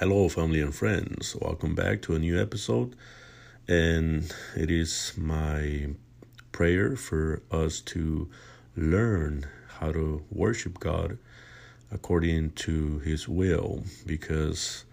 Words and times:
Hello, 0.00 0.30
family 0.30 0.62
and 0.62 0.74
friends. 0.74 1.36
Welcome 1.36 1.74
back 1.74 2.00
to 2.02 2.14
a 2.14 2.18
new 2.18 2.40
episode. 2.40 2.96
And 3.68 4.34
it 4.56 4.70
is 4.70 5.12
my 5.14 5.88
prayer 6.52 6.96
for 6.96 7.42
us 7.50 7.82
to 7.92 8.30
learn 8.74 9.44
how 9.68 9.92
to 9.92 10.24
worship 10.30 10.80
God 10.80 11.18
according 11.92 12.52
to 12.52 13.00
His 13.00 13.28
will 13.28 13.84
because 14.06 14.86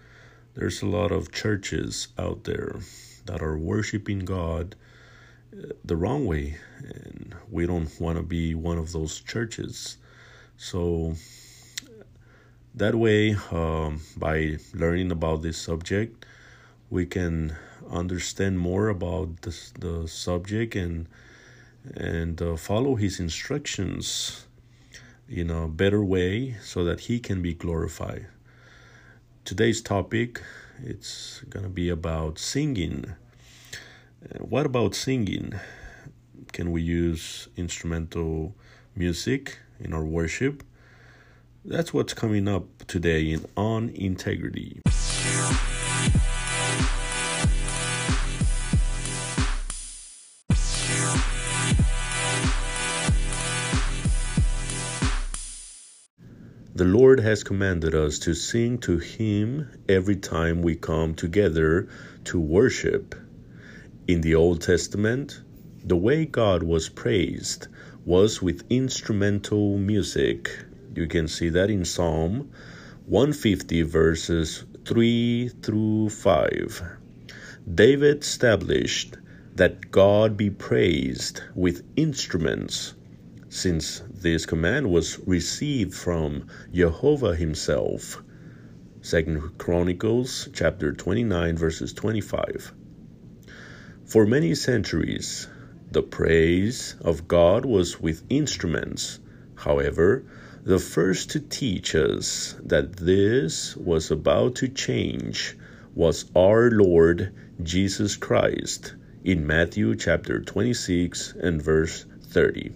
there's 0.52 0.82
a 0.82 0.86
lot 0.86 1.10
of 1.10 1.32
churches 1.32 2.08
out 2.18 2.44
there 2.44 2.78
that 3.24 3.40
are 3.40 3.56
worshiping 3.56 4.26
God 4.26 4.76
uh, 5.54 5.68
the 5.82 5.96
wrong 5.96 6.26
way, 6.26 6.58
and 6.80 7.34
we 7.50 7.64
don't 7.66 7.98
want 7.98 8.18
to 8.18 8.22
be 8.22 8.54
one 8.54 8.76
of 8.76 8.92
those 8.92 9.20
churches. 9.22 9.96
So, 10.58 11.14
that 12.74 12.94
way, 12.94 13.36
um, 13.50 14.00
by 14.16 14.58
learning 14.74 15.10
about 15.10 15.42
this 15.42 15.58
subject, 15.58 16.24
we 16.90 17.06
can 17.06 17.56
understand 17.90 18.58
more 18.58 18.88
about 18.88 19.42
this, 19.42 19.72
the 19.78 20.06
subject 20.06 20.74
and 20.74 21.08
and 21.94 22.42
uh, 22.42 22.56
follow 22.56 22.96
his 22.96 23.18
instructions 23.18 24.46
in 25.28 25.50
a 25.50 25.68
better 25.68 26.04
way 26.04 26.56
so 26.62 26.84
that 26.84 27.00
he 27.00 27.18
can 27.18 27.40
be 27.40 27.54
glorified. 27.54 28.26
Today's 29.44 29.80
topic 29.80 30.42
it's 30.82 31.40
going 31.48 31.64
to 31.64 31.70
be 31.70 31.88
about 31.88 32.38
singing. 32.38 33.14
Uh, 34.22 34.38
what 34.38 34.66
about 34.66 34.94
singing? 34.94 35.54
Can 36.52 36.70
we 36.70 36.82
use 36.82 37.48
instrumental 37.56 38.54
music 38.94 39.58
in 39.80 39.92
our 39.92 40.04
worship? 40.04 40.62
That's 41.64 41.92
what's 41.92 42.14
coming 42.14 42.46
up 42.46 42.86
today 42.86 43.32
in 43.32 43.44
On 43.56 43.88
Integrity. 43.88 44.80
The 56.74 56.84
Lord 56.84 57.18
has 57.18 57.42
commanded 57.42 57.92
us 57.92 58.20
to 58.20 58.34
sing 58.34 58.78
to 58.78 58.98
Him 58.98 59.68
every 59.88 60.14
time 60.14 60.62
we 60.62 60.76
come 60.76 61.16
together 61.16 61.88
to 62.26 62.38
worship. 62.38 63.16
In 64.06 64.20
the 64.20 64.36
Old 64.36 64.62
Testament, 64.62 65.42
the 65.84 65.96
way 65.96 66.24
God 66.24 66.62
was 66.62 66.88
praised 66.88 67.66
was 68.06 68.40
with 68.40 68.64
instrumental 68.70 69.76
music. 69.76 70.50
You 70.94 71.06
can 71.06 71.28
see 71.28 71.48
that 71.50 71.70
in 71.70 71.84
Psalm 71.84 72.50
150, 73.06 73.82
verses 73.82 74.64
3 74.84 75.48
through 75.62 76.10
5. 76.10 76.82
David 77.74 78.22
established 78.22 79.16
that 79.54 79.90
God 79.90 80.36
be 80.36 80.50
praised 80.50 81.42
with 81.54 81.84
instruments 81.96 82.94
since 83.48 84.02
this 84.12 84.46
command 84.46 84.90
was 84.90 85.18
received 85.26 85.94
from 85.94 86.46
Jehovah 86.72 87.34
himself. 87.34 88.22
Second 89.00 89.58
Chronicles 89.58 90.48
chapter 90.52 90.92
29 90.92 91.56
verses 91.56 91.92
25. 91.92 92.72
For 94.04 94.26
many 94.26 94.54
centuries, 94.54 95.48
the 95.90 96.02
praise 96.02 96.96
of 97.00 97.28
God 97.28 97.64
was 97.64 98.00
with 98.00 98.22
instruments. 98.28 99.20
However, 99.54 100.24
the 100.64 100.78
first 100.78 101.30
to 101.30 101.40
teach 101.40 101.94
us 101.94 102.56
that 102.64 102.96
this 102.96 103.76
was 103.76 104.10
about 104.10 104.56
to 104.56 104.68
change 104.68 105.56
was 105.94 106.30
our 106.36 106.70
Lord 106.70 107.32
Jesus 107.62 108.16
Christ 108.16 108.94
in 109.24 109.46
Matthew 109.46 109.94
chapter 109.94 110.40
26 110.40 111.34
and 111.40 111.62
verse 111.62 112.04
30. 112.22 112.72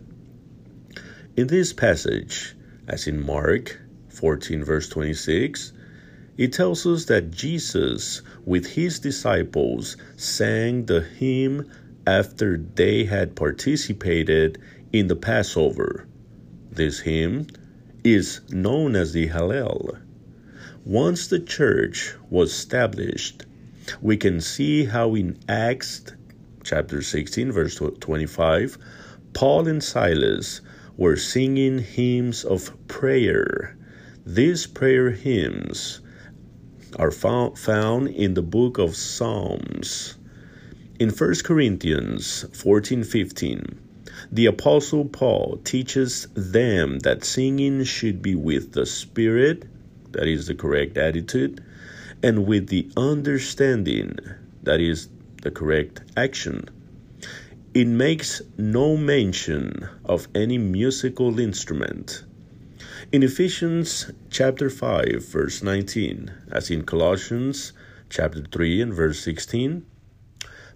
In 1.36 1.46
this 1.48 1.72
passage, 1.72 2.54
as 2.86 3.06
in 3.06 3.24
Mark 3.24 3.80
14, 4.10 4.64
verse 4.64 4.88
26, 4.88 5.72
it 6.36 6.52
tells 6.52 6.86
us 6.86 7.06
that 7.06 7.30
Jesus, 7.30 8.22
with 8.44 8.66
his 8.66 9.00
disciples, 9.00 9.96
sang 10.16 10.86
the 10.86 11.00
hymn 11.00 11.70
after 12.06 12.56
they 12.58 13.04
had 13.04 13.36
participated 13.36 14.58
in 14.92 15.08
the 15.08 15.16
Passover. 15.16 16.06
This 16.70 17.00
hymn 17.00 17.46
is 18.04 18.40
known 18.50 18.96
as 18.96 19.12
the 19.12 19.28
Hallel. 19.28 19.98
Once 20.84 21.28
the 21.28 21.38
church 21.38 22.14
was 22.28 22.50
established, 22.50 23.44
we 24.00 24.16
can 24.16 24.40
see 24.40 24.84
how 24.84 25.14
in 25.14 25.38
Acts 25.48 26.02
chapter 26.64 27.02
16, 27.02 27.52
verse 27.52 27.80
25, 28.00 28.78
Paul 29.32 29.68
and 29.68 29.82
Silas 29.82 30.60
were 30.96 31.16
singing 31.16 31.78
hymns 31.78 32.44
of 32.44 32.72
prayer. 32.88 33.76
These 34.26 34.66
prayer 34.66 35.10
hymns 35.10 36.00
are 36.96 37.10
found, 37.10 38.08
in 38.08 38.34
the 38.34 38.42
book 38.42 38.78
of 38.78 38.94
Psalms. 38.96 40.16
In 40.98 41.10
1 41.10 41.34
Corinthians 41.44 42.44
14 42.52 43.04
15, 43.04 43.80
the 44.30 44.46
Apostle 44.46 45.04
Paul 45.06 45.60
teaches 45.64 46.28
them 46.34 47.00
that 47.00 47.24
singing 47.24 47.84
should 47.84 48.22
be 48.22 48.34
with 48.34 48.72
the 48.72 48.86
Spirit, 48.86 49.64
that 50.12 50.28
is 50.28 50.46
the 50.46 50.54
correct 50.54 50.96
attitude, 50.96 51.62
and 52.22 52.46
with 52.46 52.68
the 52.68 52.88
understanding, 52.96 54.16
that 54.62 54.80
is 54.80 55.08
the 55.42 55.50
correct 55.50 56.02
action. 56.16 56.68
It 57.74 57.86
makes 57.86 58.42
no 58.58 58.96
mention 58.96 59.88
of 60.04 60.28
any 60.34 60.58
musical 60.58 61.40
instrument. 61.40 62.22
In 63.10 63.22
Ephesians 63.22 64.10
chapter 64.30 64.70
5 64.70 65.24
verse 65.26 65.62
19, 65.62 66.32
as 66.50 66.70
in 66.70 66.84
Colossians 66.84 67.72
chapter 68.08 68.42
3 68.42 68.82
and 68.82 68.94
verse 68.94 69.20
16, 69.20 69.84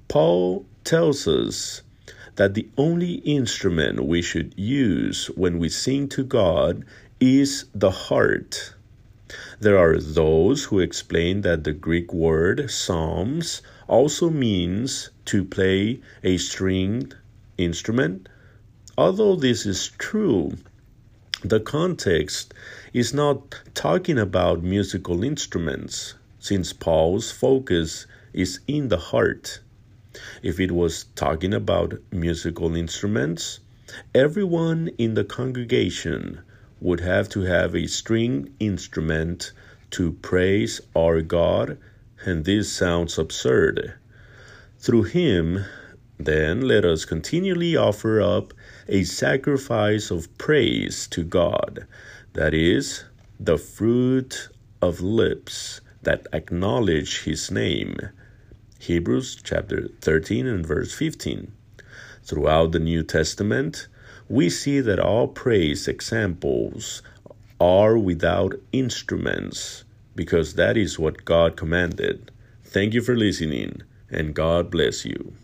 Paul 0.09 0.67
tells 0.85 1.29
us 1.29 1.83
that 2.37 2.55
the 2.55 2.69
only 2.77 3.15
instrument 3.25 4.05
we 4.05 4.23
should 4.23 4.55
use 4.57 5.27
when 5.37 5.59
we 5.59 5.69
sing 5.69 6.09
to 6.09 6.23
God 6.23 6.85
is 7.19 7.65
the 7.75 7.91
heart. 7.91 8.75
There 9.59 9.79
are 9.79 9.99
those 9.99 10.65
who 10.65 10.79
explain 10.79 11.41
that 11.41 11.65
the 11.65 11.73
Greek 11.73 12.13
word 12.13 12.71
psalms 12.71 13.63
also 13.89 14.31
means 14.31 15.11
to 15.27 15.45
play 15.45 16.01
a 16.23 16.37
stringed 16.37 17.17
instrument. 17.59 18.29
Although 18.97 19.37
this 19.37 19.67
is 19.67 19.89
true, 19.99 20.57
the 21.43 21.61
context 21.61 22.55
is 22.93 23.13
not 23.13 23.61
talking 23.75 24.19
about 24.19 24.63
musical 24.63 25.25
instruments, 25.25 26.15
since 26.39 26.73
Paul's 26.73 27.31
focus 27.31 28.07
is 28.33 28.61
in 28.67 28.89
the 28.89 28.99
heart. 28.99 29.61
If 30.43 30.59
it 30.61 30.73
was 30.73 31.05
talking 31.15 31.53
about 31.53 31.95
musical 32.11 32.75
instruments, 32.75 33.61
everyone 34.15 34.89
in 34.99 35.15
the 35.15 35.25
congregation 35.25 36.41
would 36.81 37.01
have 37.01 37.29
to 37.31 37.43
have 37.43 37.75
a 37.75 37.87
string 37.87 38.55
instrument 38.61 39.53
to 39.91 40.13
praise 40.13 40.81
our 40.95 41.23
God, 41.23 41.79
and 42.25 42.45
this 42.45 42.71
sounds 42.73 43.19
absurd. 43.19 43.95
Through 44.79 45.05
him, 45.05 45.65
then, 46.19 46.63
let 46.63 46.85
us 46.85 47.05
continually 47.05 47.77
offer 47.77 48.21
up 48.21 48.55
a 48.89 49.05
sacrifice 49.05 50.11
of 50.11 50.37
praise 50.39 51.07
to 51.09 51.23
God, 51.23 51.87
that 52.33 52.55
is, 52.55 53.05
the 53.39 53.59
fruit 53.59 54.49
of 54.81 55.01
lips 55.01 55.81
that 56.03 56.27
acknowledge 56.33 57.25
his 57.25 57.51
name. 57.51 57.97
Hebrews 58.79 59.41
chapter 59.43 59.89
13 60.03 60.47
and 60.47 60.65
verse 60.65 60.93
15. 60.95 61.51
Throughout 62.23 62.73
the 62.73 62.79
New 62.79 63.03
Testament, 63.03 63.89
we 64.29 64.51
see 64.51 64.81
that 64.81 65.01
all 65.01 65.29
praise 65.29 65.89
examples 65.89 67.03
are 67.59 67.97
without 67.97 68.55
instruments 68.73 69.85
because 70.15 70.55
that 70.55 70.77
is 70.77 70.99
what 70.99 71.25
God 71.25 71.57
commanded. 71.57 72.31
Thank 72.65 72.95
you 72.95 73.01
for 73.01 73.17
listening, 73.17 73.83
and 74.11 74.35
God 74.35 74.71
bless 74.71 75.05
you. 75.05 75.37